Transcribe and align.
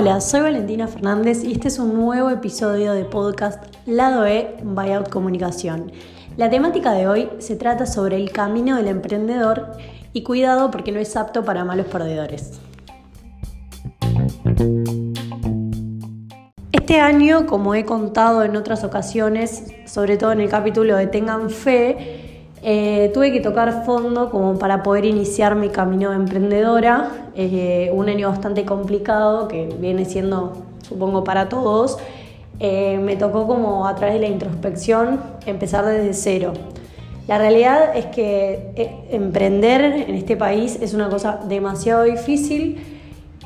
Hola, 0.00 0.22
soy 0.22 0.40
Valentina 0.40 0.88
Fernández 0.88 1.44
y 1.44 1.52
este 1.52 1.68
es 1.68 1.78
un 1.78 1.92
nuevo 1.92 2.30
episodio 2.30 2.94
de 2.94 3.04
podcast 3.04 3.62
Lado 3.84 4.24
E 4.24 4.56
Buyout 4.62 5.10
Comunicación. 5.10 5.92
La 6.38 6.48
temática 6.48 6.92
de 6.92 7.06
hoy 7.06 7.28
se 7.36 7.54
trata 7.54 7.84
sobre 7.84 8.16
el 8.16 8.32
camino 8.32 8.78
del 8.78 8.88
emprendedor 8.88 9.72
y 10.14 10.22
cuidado 10.22 10.70
porque 10.70 10.90
no 10.90 11.00
es 11.00 11.14
apto 11.18 11.44
para 11.44 11.66
malos 11.66 11.84
perdedores. 11.88 12.58
Este 16.72 16.98
año, 16.98 17.44
como 17.44 17.74
he 17.74 17.84
contado 17.84 18.42
en 18.42 18.56
otras 18.56 18.84
ocasiones, 18.84 19.66
sobre 19.84 20.16
todo 20.16 20.32
en 20.32 20.40
el 20.40 20.48
capítulo 20.48 20.96
de 20.96 21.08
Tengan 21.08 21.50
Fe, 21.50 22.29
eh, 22.62 23.10
tuve 23.14 23.32
que 23.32 23.40
tocar 23.40 23.84
fondo 23.86 24.30
como 24.30 24.58
para 24.58 24.82
poder 24.82 25.06
iniciar 25.06 25.54
mi 25.54 25.70
camino 25.70 26.10
de 26.10 26.16
emprendedora, 26.16 27.30
eh, 27.34 27.90
un 27.94 28.08
año 28.08 28.28
bastante 28.28 28.66
complicado 28.66 29.48
que 29.48 29.68
viene 29.80 30.04
siendo, 30.04 30.52
supongo, 30.82 31.24
para 31.24 31.48
todos. 31.48 31.98
Eh, 32.58 32.98
me 32.98 33.16
tocó 33.16 33.46
como 33.46 33.86
a 33.86 33.94
través 33.94 34.16
de 34.16 34.20
la 34.20 34.28
introspección 34.28 35.20
empezar 35.46 35.86
desde 35.86 36.12
cero. 36.12 36.52
La 37.26 37.38
realidad 37.38 37.96
es 37.96 38.06
que 38.06 39.06
emprender 39.10 39.82
en 40.08 40.14
este 40.14 40.36
país 40.36 40.78
es 40.82 40.92
una 40.92 41.08
cosa 41.08 41.40
demasiado 41.48 42.02
difícil 42.02 42.99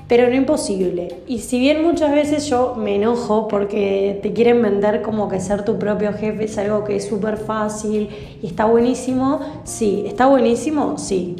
pero 0.08 0.28
no 0.28 0.34
imposible. 0.34 1.16
Y 1.26 1.38
si 1.38 1.58
bien 1.58 1.82
muchas 1.82 2.12
veces 2.12 2.46
yo 2.46 2.74
me 2.76 2.96
enojo 2.96 3.48
porque 3.48 4.18
te 4.22 4.32
quieren 4.32 4.60
vender 4.62 5.02
como 5.02 5.28
que 5.28 5.40
ser 5.40 5.64
tu 5.64 5.78
propio 5.78 6.12
jefe 6.12 6.44
es 6.44 6.58
algo 6.58 6.84
que 6.84 6.96
es 6.96 7.06
súper 7.08 7.36
fácil 7.38 8.08
y 8.42 8.46
está 8.46 8.66
buenísimo, 8.66 9.40
sí, 9.64 10.04
está 10.06 10.26
buenísimo, 10.26 10.98
sí. 10.98 11.36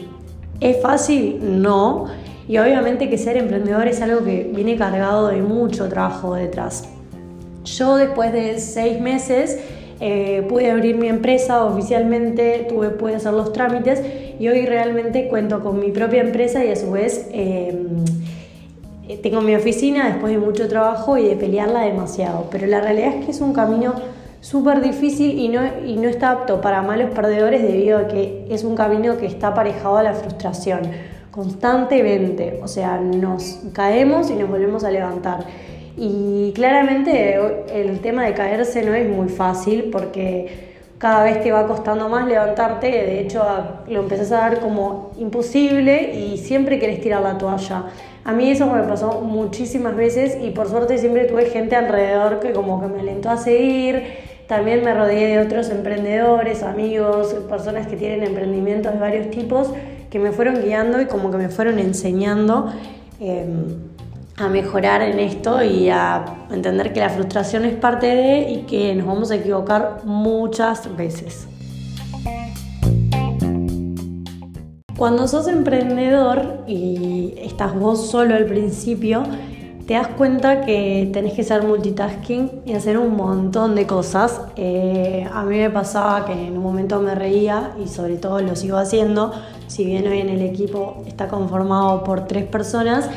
¿Es 0.61 0.81
fácil? 0.81 1.61
No. 1.61 2.07
Y 2.49 2.59
obviamente 2.59 3.11
que 3.11 3.19
ser 3.19 3.37
emprendedor 3.37 3.87
es 3.87 4.01
algo 4.01 4.25
que 4.25 4.51
viene 4.55 4.77
cargado 4.77 5.29
de 5.29 5.43
mucho 5.43 5.89
trabajo 5.89 6.35
detrás. 6.35 6.89
Yo 7.65 7.97
después 7.97 8.33
de 8.33 8.59
seis 8.61 9.01
meses 9.01 9.59
eh, 10.01 10.45
pude 10.49 10.71
abrir 10.71 10.97
mi 10.97 11.09
empresa 11.09 11.65
oficialmente, 11.65 12.67
tuve, 12.69 12.91
pude 12.91 13.17
hacer 13.17 13.33
los 13.33 13.53
trámites 13.53 14.03
y 14.39 14.49
hoy 14.49 14.67
realmente 14.67 15.29
cuento 15.29 15.63
con 15.63 15.81
mi 15.81 15.91
propia 15.91 16.23
empresa 16.23 16.65
y 16.65 16.71
a 16.71 16.77
su 16.77 16.91
vez... 16.93 17.29
Eh, 17.31 17.87
tengo 19.23 19.41
mi 19.41 19.55
oficina 19.55 20.09
después 20.09 20.33
de 20.33 20.39
mucho 20.39 20.69
trabajo 20.69 21.19
y 21.19 21.29
de 21.29 21.37
pelearla 21.37 21.81
demasiado, 21.83 22.47
pero 22.51 22.67
la 22.67 22.81
realidad 22.81 23.15
es 23.15 23.25
que 23.25 23.31
es 23.33 23.41
un 23.41 23.53
camino 23.53 23.95
súper 24.41 24.81
difícil 24.81 25.39
y 25.39 25.49
no, 25.49 25.63
y 25.87 25.97
no 25.97 26.09
está 26.09 26.31
apto 26.31 26.61
para 26.61 26.83
malos 26.83 27.11
perdedores 27.11 27.63
debido 27.63 27.99
a 27.99 28.09
que 28.09 28.47
es 28.51 28.65
un 28.65 28.75
camino 28.75 29.17
que 29.17 29.27
está 29.27 29.49
aparejado 29.49 29.97
a 29.97 30.03
la 30.03 30.13
frustración 30.13 30.81
constantemente, 31.31 32.61
o 32.63 32.69
sea, 32.69 33.01
nos 33.01 33.61
caemos 33.73 34.31
y 34.31 34.35
nos 34.35 34.49
volvemos 34.49 34.85
a 34.85 34.91
levantar. 34.91 35.45
Y 35.97 36.53
claramente 36.55 37.37
el 37.73 38.01
tema 38.01 38.25
de 38.25 38.35
caerse 38.35 38.85
no 38.85 38.95
es 38.95 39.09
muy 39.09 39.29
fácil 39.29 39.91
porque 39.91 40.75
cada 40.99 41.25
vez 41.25 41.43
te 41.43 41.51
va 41.51 41.67
costando 41.67 42.09
más 42.09 42.27
levantarte, 42.27 42.87
de 42.87 43.21
hecho 43.21 43.43
lo 43.89 44.01
empezás 44.01 44.33
a 44.33 44.37
dar 44.39 44.61
como 44.61 45.11
imposible 45.19 46.15
y 46.15 46.39
siempre 46.39 46.79
querés 46.79 47.01
tirar 47.01 47.23
la 47.23 47.37
toalla. 47.37 47.87
A 48.25 48.33
mí 48.33 48.51
eso 48.51 48.67
me 48.67 48.83
pasó 48.85 49.21
muchísimas 49.21 49.95
veces 49.95 50.39
y 50.43 50.51
por 50.51 50.69
suerte 50.69 50.97
siempre 50.97 51.27
tuve 51.27 51.45
gente 51.47 51.77
alrededor 51.77 52.41
que 52.41 52.53
como 52.53 52.81
que 52.81 52.87
me 52.87 53.01
alentó 53.01 53.29
a 53.29 53.37
seguir. 53.37 54.03
También 54.47 54.83
me 54.83 54.95
rodeé 54.95 55.37
de 55.37 55.45
otros 55.45 55.69
emprendedores, 55.69 56.63
amigos, 56.63 57.35
personas 57.49 57.87
que 57.87 57.97
tienen 57.97 58.23
emprendimientos 58.23 58.93
de 58.95 58.99
varios 58.99 59.31
tipos 59.31 59.71
que 60.11 60.19
me 60.19 60.33
fueron 60.33 60.63
guiando 60.63 61.01
y 61.03 61.07
como 61.07 61.31
que 61.31 61.37
me 61.37 61.49
fueron 61.49 61.79
enseñando 61.79 62.73
em, 63.21 63.79
a 64.37 64.49
mejorar 64.49 65.03
en 65.03 65.19
esto 65.19 65.63
y 65.63 65.91
a 65.91 66.25
entender 66.51 66.93
que 66.93 67.01
la 67.01 67.11
frustración 67.11 67.65
es 67.65 67.75
parte 67.75 68.07
de 68.07 68.51
y 68.51 68.63
que 68.63 68.95
nos 68.95 69.07
vamos 69.07 69.31
a 69.31 69.37
equivocar 69.37 70.01
muchas 70.05 70.95
veces. 70.97 71.47
Cuando 74.97 75.27
sos 75.27 75.49
emprendedor 75.49 76.59
y 76.69 77.35
estás 77.39 77.75
vos 77.75 78.09
solo 78.09 78.37
al 78.37 78.45
principio, 78.45 79.25
te 79.89 79.95
das 79.95 80.07
cuenta 80.07 80.61
que 80.61 81.11
tenés 81.13 81.33
que 81.33 81.43
ser 81.43 81.65
multitasking 81.65 82.63
y 82.65 82.75
hacer 82.75 82.97
un 82.97 83.17
montón 83.17 83.75
de 83.75 83.89
cosas. 83.89 84.41
Eh, 84.55 85.29
a 85.33 85.43
mí 85.43 85.59
me 85.59 85.69
pasaba 85.69 86.25
que 86.25 86.33
en 86.33 86.57
un 86.57 86.63
momento 86.63 87.01
me 87.01 87.17
reía 87.17 87.73
y 87.85 87.89
sobre 87.89 88.17
todo 88.17 88.41
lo 88.41 88.55
sigo 88.55 88.77
haciendo, 88.77 89.33
si 89.67 89.85
bien 89.85 90.07
hoy 90.07 90.21
en 90.21 90.29
el 90.29 90.43
equipo 90.43 91.03
está 91.09 91.27
conformado 91.27 92.05
por 92.05 92.29
tres 92.29 92.45
personas. 92.45 93.11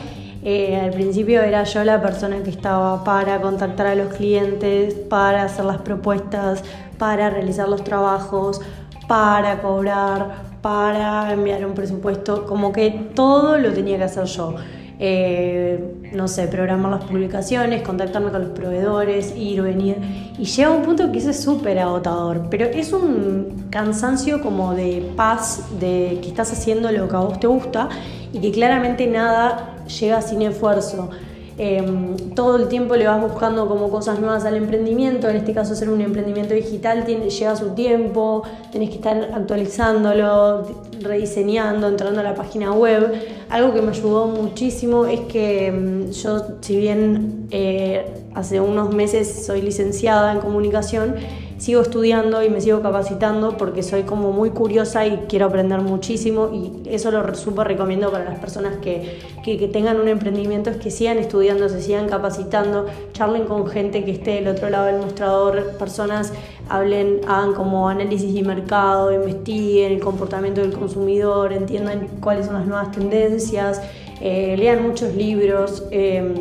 Eh, 0.43 0.79
al 0.81 0.91
principio 0.91 1.43
era 1.43 1.63
yo 1.63 1.83
la 1.83 2.01
persona 2.01 2.41
que 2.41 2.49
estaba 2.49 3.03
para 3.03 3.39
contactar 3.39 3.85
a 3.85 3.95
los 3.95 4.15
clientes, 4.15 4.95
para 4.95 5.43
hacer 5.43 5.65
las 5.65 5.77
propuestas, 5.77 6.63
para 6.97 7.29
realizar 7.29 7.69
los 7.69 7.83
trabajos, 7.83 8.61
para 9.07 9.61
cobrar, 9.61 10.46
para 10.67 11.31
enviar 11.31 11.65
un 11.65 11.73
presupuesto, 11.73 12.45
como 12.45 12.73
que 12.73 12.91
todo 13.15 13.57
lo 13.57 13.71
tenía 13.71 13.95
que 13.95 14.03
hacer 14.03 14.25
yo. 14.25 14.53
Eh, 14.99 16.09
no 16.11 16.27
sé, 16.27 16.49
programar 16.49 16.91
las 16.91 17.05
publicaciones, 17.05 17.83
contactarme 17.83 18.31
con 18.31 18.41
los 18.41 18.49
proveedores, 18.49 19.33
ir, 19.37 19.61
venir. 19.61 19.95
Y 20.37 20.43
llega 20.43 20.71
un 20.71 20.83
punto 20.83 21.09
que 21.09 21.19
es 21.19 21.41
súper 21.41 21.79
agotador, 21.79 22.49
pero 22.49 22.65
es 22.65 22.91
un 22.91 23.67
cansancio 23.69 24.41
como 24.41 24.73
de 24.73 25.09
paz, 25.15 25.79
de 25.79 26.19
que 26.21 26.27
estás 26.27 26.51
haciendo 26.51 26.91
lo 26.91 27.07
que 27.07 27.15
a 27.15 27.19
vos 27.19 27.39
te 27.39 27.47
gusta 27.47 27.87
y 28.33 28.41
que 28.41 28.51
claramente 28.51 29.07
nada 29.07 29.73
llega 29.85 30.21
sin 30.21 30.41
esfuerzo. 30.41 31.11
Em, 31.59 32.15
todo 32.35 32.57
el 32.57 32.67
tiempo 32.67 32.95
le 32.95 33.07
vas 33.07 33.19
buscando 33.19 33.67
como 33.67 33.89
cosas 33.89 34.19
nuevas 34.19 34.45
al 34.45 34.55
emprendimiento, 34.57 35.27
en 35.27 35.37
este 35.37 35.53
caso 35.55 35.73
hacer 35.73 35.89
un 35.89 36.01
emprendimiento 36.01 36.53
digital 36.53 37.03
tiene, 37.03 37.31
lleva 37.31 37.55
su 37.55 37.69
tiempo, 37.69 38.43
tenés 38.71 38.89
que 38.89 38.97
estar 38.97 39.31
actualizándolo, 39.33 40.67
rediseñando, 41.01 41.87
entrando 41.87 42.19
a 42.19 42.23
la 42.23 42.35
página 42.35 42.73
web. 42.73 43.11
Algo 43.49 43.73
que 43.73 43.81
me 43.81 43.89
ayudó 43.89 44.27
muchísimo 44.27 45.07
es 45.07 45.21
que 45.21 45.67
em, 45.67 46.11
yo, 46.11 46.41
si 46.61 46.77
bien 46.77 47.47
eh, 47.49 48.05
hace 48.35 48.61
unos 48.61 48.93
meses 48.93 49.45
soy 49.47 49.63
licenciada 49.63 50.33
en 50.33 50.39
comunicación, 50.39 51.15
sigo 51.57 51.81
estudiando 51.81 52.43
y 52.43 52.49
me 52.49 52.61
sigo 52.61 52.81
capacitando 52.81 53.57
porque 53.57 53.81
soy 53.81 54.03
como 54.03 54.31
muy 54.31 54.51
curiosa 54.51 55.05
y 55.05 55.25
quiero 55.27 55.47
aprender 55.47 55.81
muchísimo 55.81 56.49
y 56.53 56.87
eso 56.87 57.09
lo 57.11 57.33
súper 57.35 57.67
recomiendo 57.67 58.11
para 58.11 58.25
las 58.25 58.39
personas 58.39 58.77
que, 58.77 59.19
que, 59.43 59.67
tengan 59.67 59.99
un 59.99 60.07
emprendimiento, 60.07 60.69
es 60.69 60.77
que 60.77 60.91
sigan 60.91 61.17
estudiando, 61.17 61.67
se 61.67 61.81
sigan 61.81 62.07
capacitando, 62.07 62.85
charlen 63.13 63.45
con 63.45 63.67
gente 63.67 64.05
que 64.05 64.11
esté 64.11 64.35
del 64.35 64.49
otro 64.49 64.69
lado 64.69 64.85
del 64.85 64.97
mostrador, 64.97 65.77
personas 65.77 66.31
hablen, 66.69 67.21
hagan 67.27 67.53
como 67.53 67.89
análisis 67.89 68.33
de 68.33 68.43
mercado, 68.43 69.11
investiguen 69.11 69.93
el 69.93 69.99
comportamiento 69.99 70.61
del 70.61 70.73
consumidor, 70.73 71.53
entiendan 71.53 72.07
cuáles 72.21 72.45
son 72.45 72.55
las 72.55 72.67
nuevas 72.67 72.91
tendencias, 72.91 73.81
eh, 74.21 74.55
lean 74.57 74.83
muchos 74.83 75.15
libros. 75.15 75.85
Em, 75.91 76.35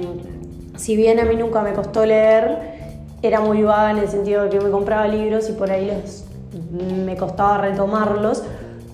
si 0.76 0.94
bien 0.94 1.18
a 1.20 1.24
mí 1.24 1.36
nunca 1.36 1.62
me 1.62 1.72
costó 1.72 2.04
leer, 2.04 2.75
era 3.26 3.40
muy 3.40 3.62
vaga 3.62 3.90
en 3.92 3.98
el 3.98 4.08
sentido 4.08 4.44
de 4.44 4.50
que 4.50 4.60
me 4.60 4.70
compraba 4.70 5.06
libros 5.08 5.48
y 5.48 5.52
por 5.52 5.70
ahí 5.70 5.90
me 7.04 7.16
costaba 7.16 7.58
retomarlos, 7.58 8.42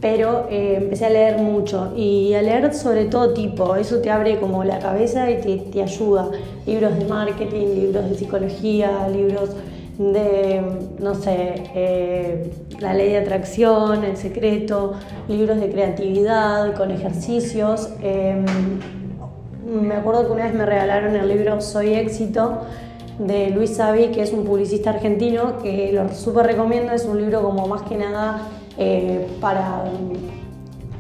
pero 0.01 0.47
eh, 0.51 0.79
empecé 0.79 1.07
a 1.07 1.11
leer 1.11 1.39
mucho 1.39 1.93
y 1.97 2.35
a 2.35 2.43
leer 2.43 2.75
sobre 2.75 3.05
todo 3.05 3.35
tipo, 3.35 3.77
eso 3.77 3.99
te 3.99 4.11
abre 4.11 4.41
como 4.41 4.65
la 4.65 4.79
cabeza 4.79 5.31
y 5.31 5.41
te, 5.41 5.57
te 5.59 5.83
ayuda. 5.83 6.31
Libros 6.67 6.99
de 6.99 7.05
marketing, 7.05 7.67
libros 7.75 8.11
de 8.11 8.17
psicología, 8.17 9.09
libros 9.09 9.51
de, 9.99 10.63
no 10.99 11.15
sé, 11.15 11.55
eh, 11.75 12.51
la 12.81 12.95
ley 12.95 13.11
de 13.11 13.19
atracción, 13.19 14.05
el 14.05 14.17
secreto, 14.17 14.95
libros 15.29 15.61
de 15.61 15.71
creatividad 15.71 16.75
con 16.75 16.91
ejercicios. 16.91 17.91
Em, 18.03 18.45
me 19.65 19.95
acuerdo 19.95 20.27
que 20.27 20.33
una 20.33 20.45
vez 20.45 20.55
me 20.55 20.67
regalaron 20.67 21.15
el 21.15 21.29
libro 21.29 21.61
Soy 21.61 21.95
éxito 21.95 22.63
de 23.27 23.51
Luis 23.51 23.77
Savi, 23.77 24.09
que 24.09 24.23
es 24.23 24.33
un 24.33 24.45
publicista 24.45 24.91
argentino, 24.91 25.59
que 25.63 25.93
lo 25.93 26.13
súper 26.15 26.47
recomiendo, 26.47 26.93
es 26.93 27.05
un 27.05 27.21
libro 27.21 27.43
como 27.43 27.67
más 27.67 27.83
que 27.83 27.97
nada 27.97 28.49
eh, 28.79 29.27
para 29.41 29.85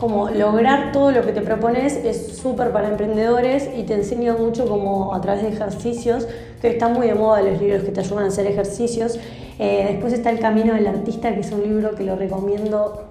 como 0.03 0.31
lograr 0.31 0.91
todo 0.91 1.13
lo 1.13 1.23
que 1.25 1.33
te 1.33 1.43
propones, 1.43 1.95
es 1.95 2.37
súper 2.37 2.73
para 2.73 2.89
emprendedores 2.89 3.71
y 3.77 3.85
te 3.85 3.95
enseña 3.95 4.33
mucho 4.33 4.67
como 4.67 5.15
a 5.15 5.21
través 5.21 5.43
de 5.43 5.51
ejercicios, 5.51 6.27
que 6.61 6.71
están 6.71 6.93
muy 6.93 7.07
de 7.07 7.15
moda 7.15 7.41
los 7.41 7.61
libros 7.61 7.85
que 7.85 7.93
te 7.93 8.01
ayudan 8.01 8.25
a 8.25 8.27
hacer 8.27 8.49
ejercicios. 8.49 9.21
Eh, 9.61 9.87
después 9.91 10.13
está 10.13 10.31
El 10.31 10.41
Camino 10.41 10.75
del 10.75 10.89
Artista, 10.89 11.33
que 11.33 11.41
es 11.41 11.53
un 11.53 11.63
libro 11.63 11.95
que 11.95 12.03
lo 12.03 12.17
recomiendo 12.17 13.05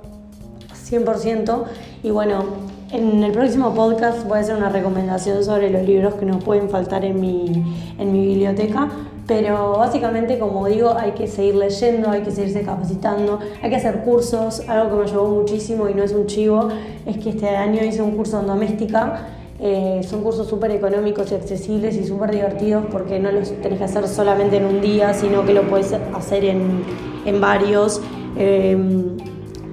100%. 0.90 1.64
Y 2.04 2.10
bueno, 2.12 2.44
en 2.92 3.24
el 3.24 3.32
próximo 3.32 3.74
podcast 3.74 4.28
voy 4.28 4.38
a 4.38 4.42
hacer 4.42 4.56
una 4.56 4.70
recomendación 4.70 5.44
sobre 5.44 5.70
los 5.70 5.84
libros 5.84 6.16
que 6.16 6.26
no 6.26 6.40
pueden 6.40 6.70
faltar 6.70 7.06
en 7.06 7.20
mi, 7.22 7.64
en 7.98 8.12
mi 8.12 8.26
biblioteca. 8.28 8.90
Pero 9.28 9.78
básicamente, 9.78 10.40
como 10.40 10.68
digo, 10.68 10.94
hay 10.98 11.12
que 11.12 11.28
seguir 11.28 11.56
leyendo, 11.56 12.10
hay 12.10 12.22
que 12.22 12.32
seguirse 12.32 12.64
capacitando, 12.64 13.40
hay 13.62 13.70
que 13.70 13.78
hacer 13.78 14.00
cursos. 14.00 14.68
Algo 14.68 14.90
que 14.90 14.96
me 14.96 15.04
ayudó 15.04 15.26
muchísimo 15.28 15.88
y 15.88 15.94
no 15.94 16.04
es 16.04 16.12
un 16.12 16.26
chivo, 16.26 16.68
es 17.06 17.18
que 17.18 17.30
este 17.30 17.50
año 17.50 17.82
hice 17.84 18.02
un 18.02 18.12
curso 18.12 18.40
en 18.40 18.48
doméstica 18.48 19.28
Eh, 19.64 20.02
son 20.10 20.24
cursos 20.24 20.48
súper 20.48 20.72
económicos 20.72 21.32
y 21.32 21.36
accesibles 21.36 21.96
y 21.96 22.04
súper 22.04 22.32
divertidos 22.32 22.84
porque 22.92 23.20
no 23.20 23.32
los 23.32 23.52
tenés 23.62 23.78
que 23.78 23.84
hacer 23.84 24.08
solamente 24.08 24.58
en 24.58 24.66
un 24.66 24.82
día, 24.82 25.14
sino 25.14 25.46
que 25.46 25.54
lo 25.54 25.62
puedes 25.70 25.94
hacer 25.94 26.46
en, 26.46 27.40
varios. 27.40 28.02
Eh, 28.38 28.76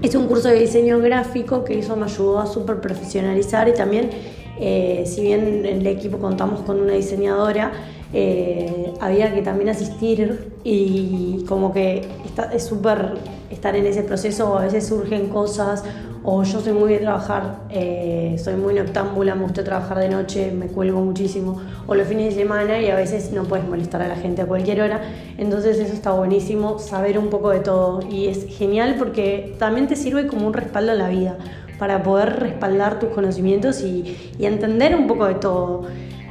es 0.03 0.15
un 0.15 0.27
curso 0.27 0.49
de 0.49 0.61
diseño 0.61 0.99
gráfico 1.01 1.65
que 1.65 1.79
eso 1.79 1.97
me 1.97 2.05
ayudó 2.05 2.39
a 2.39 2.47
súper 2.47 2.81
profesionalizar 2.81 3.69
y 3.69 3.75
también, 3.75 4.11
eh, 4.61 5.05
si 5.07 5.23
bien 5.23 5.65
en 5.65 5.67
el 5.67 5.87
equipo 5.87 6.19
contamos 6.19 6.61
con 6.61 6.81
una 6.81 6.93
diseñadora, 6.93 7.73
había 9.01 9.35
que 9.35 9.43
también 9.43 9.69
asistir 9.69 10.53
y 10.65 11.45
como 11.47 11.75
que 11.75 12.09
es 12.55 12.65
súper 12.65 13.19
estar 13.51 13.77
en 13.77 13.87
ese 13.87 14.03
proceso, 14.03 14.57
a 14.57 14.63
veces 14.63 14.87
surgen 14.87 15.29
cosas 15.29 15.85
o 16.31 16.43
yo 16.43 16.61
soy 16.61 16.75
muy 16.75 16.93
de 16.93 16.99
trabajar, 16.99 17.61
eh, 17.71 18.37
soy 18.39 18.55
muy 18.57 18.75
noctámbula, 18.75 19.35
me 19.35 19.45
gusta 19.45 19.65
trabajar 19.65 19.99
de 19.99 20.11
noche, 20.11 20.53
me 20.53 20.67
cuelgo 20.67 21.01
muchísimo, 21.01 21.59
o 21.87 21.95
los 21.95 22.07
fines 22.07 22.35
de 22.35 22.43
semana 22.43 22.79
y 22.83 22.91
a 22.91 22.97
veces 22.97 23.33
no 23.33 23.45
puedes 23.45 23.67
molestar 23.67 24.03
a 24.03 24.09
la 24.09 24.17
gente 24.17 24.43
a 24.43 24.47
cualquier 24.47 24.83
hora, 24.83 25.01
entonces 25.39 25.79
eso 25.79 25.95
está 25.95 26.13
buenísimo, 26.13 26.79
saber 26.81 27.19
un 27.19 27.31
poco 27.31 27.49
de 27.49 27.61
todo. 27.61 28.07
Y 28.11 28.27
es 28.27 28.45
genial 28.59 28.97
porque 28.99 29.57
también 29.59 29.87
te 29.87 29.97
sirve 29.97 30.27
como 30.27 30.47
un 30.47 30.53
respaldo 30.53 30.93
en 30.93 30.99
la 30.99 31.09
vida, 31.09 31.39
para 31.79 32.03
poder 32.03 32.41
respaldar 32.41 32.99
tus 32.99 33.09
conocimientos 33.09 33.81
y, 33.81 34.35
y 34.39 34.45
entender 34.45 34.97
un 34.97 35.07
poco 35.07 35.25
de 35.25 35.37
todo. 35.37 35.87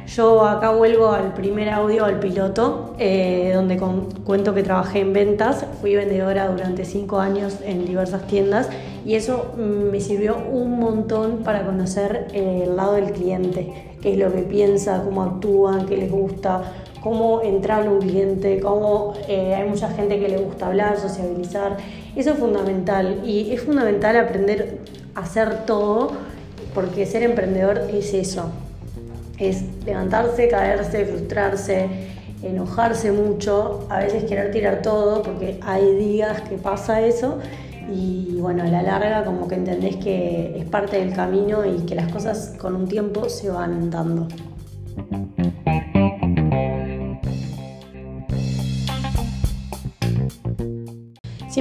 Yo 0.08 0.46
acá 0.46 0.70
vuelvo 0.70 1.10
al 1.10 1.34
primer 1.34 1.68
audio, 1.68 2.06
al 2.06 2.18
piloto, 2.18 2.94
eh, 2.98 3.52
donde 3.54 3.78
cuento 4.24 4.54
que 4.54 4.62
trabajé 4.62 5.00
en 5.00 5.12
ventas, 5.12 5.66
fui 5.82 5.96
vendedora 5.96 6.48
durante 6.48 6.86
cinco 6.86 7.18
años 7.18 7.58
en 7.62 7.84
diversas 7.84 8.26
tiendas 8.26 8.70
y 9.04 9.16
eso 9.16 9.52
me 9.58 10.00
sirvió 10.00 10.38
un 10.38 10.80
montón 10.80 11.42
para 11.44 11.66
conocer 11.66 12.28
eh, 12.32 12.64
el 12.64 12.76
lado 12.76 12.94
del 12.94 13.12
cliente, 13.12 13.94
qué 14.00 14.14
es 14.14 14.18
lo 14.18 14.32
que 14.32 14.40
piensa, 14.40 15.02
cómo 15.04 15.22
actúan, 15.22 15.84
qué 15.84 15.98
les 15.98 16.10
gusta, 16.10 16.62
cómo 17.02 17.42
entrar 17.42 17.84
en 17.84 17.92
un 17.92 18.00
cliente, 18.00 18.60
cómo 18.60 19.12
eh, 19.28 19.54
hay 19.54 19.68
mucha 19.68 19.90
gente 19.90 20.18
que 20.18 20.28
le 20.30 20.38
gusta 20.38 20.68
hablar, 20.68 20.98
sociabilizar. 20.98 21.76
Eso 22.16 22.30
es 22.30 22.38
fundamental 22.38 23.20
y 23.26 23.52
es 23.52 23.60
fundamental 23.60 24.16
aprender 24.16 24.78
a 25.14 25.20
hacer 25.20 25.66
todo 25.66 26.12
porque 26.74 27.04
ser 27.04 27.22
emprendedor 27.24 27.82
es 27.92 28.14
eso, 28.14 28.50
es 29.38 29.64
levantarse, 29.84 30.48
caerse, 30.48 31.06
frustrarse, 31.06 31.88
enojarse 32.42 33.12
mucho, 33.12 33.86
a 33.88 34.00
veces 34.00 34.24
querer 34.24 34.50
tirar 34.50 34.82
todo, 34.82 35.22
porque 35.22 35.58
hay 35.62 35.94
días 35.96 36.42
que 36.42 36.56
pasa 36.56 37.00
eso 37.00 37.38
y 37.90 38.38
bueno, 38.40 38.64
a 38.64 38.66
la 38.66 38.82
larga 38.82 39.24
como 39.24 39.48
que 39.48 39.54
entendés 39.54 39.96
que 39.96 40.58
es 40.58 40.64
parte 40.66 40.98
del 40.98 41.14
camino 41.14 41.64
y 41.64 41.86
que 41.86 41.94
las 41.94 42.12
cosas 42.12 42.54
con 42.58 42.76
un 42.76 42.86
tiempo 42.86 43.28
se 43.28 43.50
van 43.50 43.90
dando. 43.90 44.28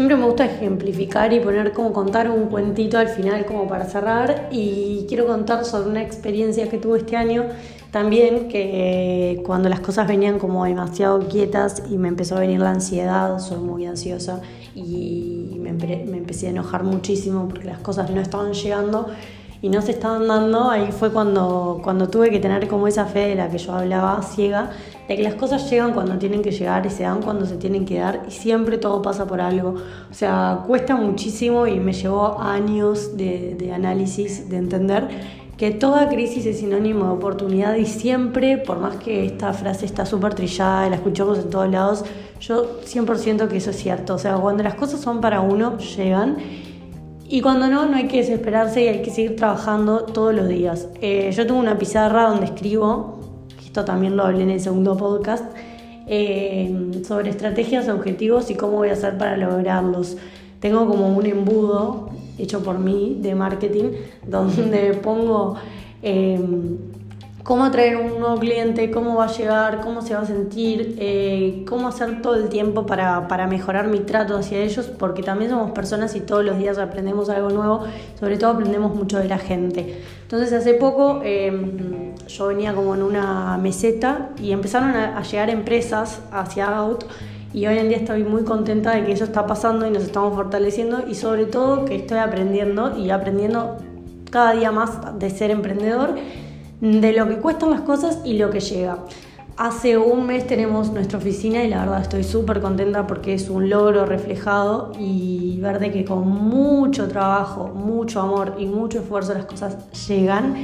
Siempre 0.08 0.24
me 0.24 0.30
gusta 0.30 0.46
ejemplificar 0.46 1.34
y 1.34 1.42
poner 1.42 1.74
como 1.74 1.92
contar 1.92 2.32
un 2.32 2.46
cuentito 2.46 2.98
al 2.98 3.10
final 3.10 3.46
como 3.46 3.68
para 3.68 3.84
cerrar. 3.84 4.48
Y 4.52 5.06
quiero 5.10 5.28
contar 5.28 5.66
sobre 5.66 5.90
una 5.90 6.02
experiencia 6.02 6.70
que 6.70 6.78
tuve 6.78 7.00
este 7.00 7.18
año 7.18 7.44
también 7.92 8.48
que 8.48 9.44
cuando 9.46 9.68
las 9.68 9.82
cosas 9.82 10.08
venían 10.08 10.40
como 10.40 10.64
demasiado 10.64 11.28
quietas 11.28 11.84
y 11.92 11.98
me 11.98 12.08
empezó 12.08 12.38
a 12.38 12.40
venir 12.40 12.62
la 12.62 12.72
ansiedad, 12.72 13.38
soy 13.40 13.58
muy 13.58 13.86
ansiosa 13.86 14.42
y 14.74 15.58
me, 15.60 15.74
me 15.74 16.18
empecé 16.18 16.48
a 16.48 16.52
enojar 16.52 16.86
muchísimo 16.86 17.46
porque 17.50 17.66
las 17.66 17.80
cosas 17.80 18.10
no 18.10 18.22
estaban 18.22 18.54
llegando 18.54 19.08
y 19.62 19.70
no 19.70 19.82
se 19.82 19.92
estaban 19.92 20.28
dando, 20.28 20.70
ahí 20.70 20.92
fue 20.92 21.12
cuando, 21.12 21.80
cuando 21.84 22.10
tuve 22.10 22.30
que 22.30 22.40
tener 22.40 22.68
como 22.68 22.88
esa 22.88 23.06
fe 23.06 23.30
de 23.30 23.36
la 23.36 23.50
que 23.50 23.58
yo 23.58 23.74
hablaba, 23.74 24.22
ciega, 24.22 24.72
de 25.08 25.16
que 25.16 25.24
las 25.24 25.36
cosas 25.36 25.70
llegan 25.70 25.94
cuando 25.94 26.18
tienen 26.18 26.42
que 26.42 26.52
llegar 26.52 26.86
y 26.86 26.90
se 26.90 27.04
dan 27.04 27.22
cuando 27.22 27.46
se 27.46 27.58
tienen 27.58 27.86
que 27.86 28.00
dar 28.00 28.24
y 28.28 28.32
siempre 28.32 28.78
todo 28.78 29.02
pasa 29.02 29.26
por 29.26 29.42
algo. 29.42 29.76
O 30.12 30.14
sea, 30.14 30.64
cuesta 30.68 30.96
muchísimo 30.96 31.66
y 31.66 31.80
me 31.80 31.94
llevó 31.94 32.40
años 32.40 33.18
de, 33.18 33.56
de 33.56 33.74
análisis, 33.74 34.50
de 34.50 34.58
entender 34.58 35.08
que 35.58 35.72
toda 35.72 36.08
crisis 36.08 36.46
es 36.46 36.60
sinónimo 36.60 37.06
de 37.06 37.12
oportunidad 37.12 37.76
y 37.76 37.86
siempre, 37.86 38.60
por 38.60 38.78
más 38.80 38.98
que 38.98 39.26
esta 39.26 39.54
frase 39.54 39.88
está 39.88 40.06
súper 40.06 40.36
trillada 40.36 40.88
la 40.88 40.98
escuchamos 40.98 41.40
en 41.40 41.50
todos 41.50 41.70
lados, 41.70 42.06
yo 42.40 42.80
100% 42.82 43.48
que 43.48 43.58
eso 43.58 43.72
es 43.72 43.78
cierto. 43.78 44.14
O 44.14 44.20
sea, 44.20 44.36
cuando 44.36 44.62
las 44.62 44.76
cosas 44.76 45.02
son 45.02 45.20
para 45.20 45.42
uno, 45.42 45.78
llegan 45.80 46.38
y 47.30 47.42
cuando 47.42 47.68
no, 47.68 47.86
no 47.86 47.98
hay 47.98 48.08
que 48.08 48.18
desesperarse 48.18 48.84
y 48.84 48.88
hay 48.88 49.02
que 49.02 49.12
seguir 49.12 49.36
trabajando 49.36 50.04
todos 50.04 50.34
los 50.34 50.48
días. 50.48 50.88
Eh, 51.02 51.32
yo 51.36 51.46
tengo 51.46 51.60
una 51.60 51.78
pizarra 51.78 52.30
donde 52.30 52.46
escribo, 52.46 53.20
esto 53.64 53.84
también 53.84 54.16
lo 54.16 54.24
hablé 54.24 54.44
en 54.44 54.52
el 54.52 54.62
segundo 54.62 54.96
podcast, 54.96 55.44
eh, 56.08 57.02
sobre 57.06 57.30
estrategias, 57.32 57.90
objetivos 57.90 58.50
y 58.50 58.56
cómo 58.56 58.78
voy 58.78 58.90
a 58.90 58.94
hacer 58.94 59.18
para 59.18 59.36
lograrlos. 59.36 60.18
Tengo 60.62 60.88
como 60.88 61.16
un 61.16 61.26
embudo 61.26 62.10
hecho 62.38 62.64
por 62.64 62.80
mí 62.80 63.18
de 63.22 63.36
marketing 63.36 63.92
donde 64.28 64.94
pongo... 64.94 65.56
Eh, 66.04 66.40
cómo 67.48 67.64
atraer 67.64 67.96
un 67.96 68.20
nuevo 68.20 68.38
cliente, 68.40 68.92
cómo 68.92 69.16
va 69.16 69.24
a 69.24 69.32
llegar, 69.32 69.80
cómo 69.80 70.02
se 70.02 70.14
va 70.14 70.20
a 70.20 70.26
sentir, 70.26 70.98
eh, 71.00 71.64
cómo 71.66 71.88
hacer 71.88 72.22
todo 72.22 72.36
el 72.36 72.50
tiempo 72.50 72.86
para, 72.86 73.48
mejorar 73.48 73.88
mi 73.88 74.00
trato 74.00 74.36
hacia 74.36 74.58
ellos, 74.60 74.88
porque 74.88 75.24
también 75.24 75.52
somos 75.52 75.72
personas 75.72 76.14
y 76.18 76.20
todos 76.20 76.44
los 76.44 76.58
días 76.58 76.78
aprendemos 76.78 77.30
algo 77.30 77.50
nuevo, 77.50 77.86
sobre 78.20 78.36
todo 78.36 78.52
aprendemos 78.52 78.94
mucho 78.94 79.18
de 79.18 79.30
la 79.30 79.38
gente. 79.38 80.04
Entonces 80.24 80.52
hace 80.52 80.74
poco 80.74 81.22
em, 81.24 82.14
yo 82.28 82.48
venía 82.48 82.74
como 82.74 82.96
en 82.96 83.02
una 83.02 83.58
meseta 83.58 84.28
y 84.44 84.52
empezaron 84.52 84.90
a, 84.90 85.22
llegar 85.22 85.50
empresas 85.50 86.20
hacia 86.34 86.68
Out 86.68 87.06
y 87.54 87.66
hoy 87.66 87.78
en 87.78 87.88
día 87.88 88.00
estoy 88.00 88.26
muy 88.26 88.44
contenta 88.44 88.92
de 88.92 89.06
que 89.06 89.14
eso 89.14 89.24
está 89.24 89.48
pasando 89.48 89.88
y 89.88 89.90
nos 89.90 90.04
estamos 90.04 90.36
fortaleciendo 90.36 91.06
y 91.08 91.16
sobre 91.16 91.46
todo 91.46 91.86
que 91.86 91.96
estoy 91.96 92.18
aprendiendo 92.18 92.98
y 92.98 93.10
aprendiendo 93.10 93.78
cada 94.32 94.52
día 94.52 94.74
más 94.74 95.18
de 95.18 95.30
ser 95.30 95.50
emprendedor 95.50 96.16
de 96.82 97.14
lo 97.14 97.28
que 97.28 97.38
cuestan 97.38 97.72
las 97.72 97.82
cosas 97.82 98.20
y 98.24 98.38
lo 98.38 98.50
que 98.50 98.60
llega. 98.60 99.00
Hace 99.58 99.98
un 99.98 100.28
mes 100.28 100.46
tenemos 100.46 100.92
nuestra 100.92 101.18
oficina 101.18 101.64
y 101.64 101.70
la 101.70 101.80
verdad 101.80 102.02
estoy 102.02 102.24
súper 102.24 102.62
contenta 102.62 103.08
porque 103.08 103.34
es 103.34 103.50
un 103.50 103.72
logro 103.72 104.06
reflejado 104.06 104.92
y 105.00 105.58
ver 105.60 105.80
de 105.80 105.92
que 105.92 106.06
con 106.06 106.28
mucho 106.28 107.08
trabajo, 107.08 107.70
mucho 107.74 108.22
amor 108.22 108.56
y 108.60 108.68
mucho 108.68 109.00
esfuerzo 109.00 109.34
las 109.34 109.46
cosas 109.46 109.78
llegan 110.08 110.56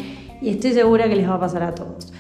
y 0.41 0.49
estoy 0.49 0.73
segura 0.73 1.09
que 1.09 1.15
les 1.15 1.27
va 1.27 1.35
a 1.35 1.39
pasar 1.39 1.63
a 1.63 1.73
todos. 1.73 2.13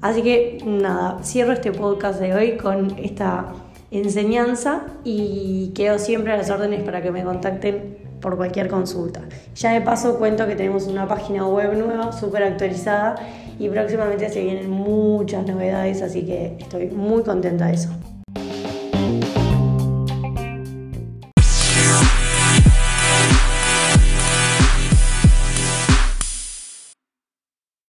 Así 0.00 0.22
que 0.22 0.58
nada, 0.66 1.18
cierro 1.22 1.52
este 1.52 1.70
podcast 1.70 2.18
de 2.18 2.34
hoy 2.34 2.56
con 2.56 2.98
esta 2.98 3.52
enseñanza 3.92 4.86
y 5.04 5.72
quedo 5.76 5.98
siempre 5.98 6.32
a 6.32 6.36
las 6.36 6.50
órdenes 6.50 6.82
para 6.82 7.02
que 7.02 7.12
me 7.12 7.22
contacten 7.22 7.89
por 8.20 8.36
cualquier 8.36 8.68
consulta. 8.68 9.22
Ya 9.54 9.72
de 9.72 9.80
paso 9.80 10.18
cuento 10.18 10.46
que 10.46 10.56
tenemos 10.56 10.86
una 10.86 11.08
página 11.08 11.46
web 11.46 11.74
nueva, 11.74 12.12
súper 12.12 12.42
actualizada 12.42 13.16
y 13.58 13.68
próximamente 13.68 14.28
se 14.28 14.42
vienen 14.42 14.70
muchas 14.70 15.46
novedades, 15.46 16.02
así 16.02 16.22
que 16.22 16.56
estoy 16.58 16.86
muy 16.88 17.22
contenta 17.22 17.66
de 17.66 17.74
eso. 17.74 17.90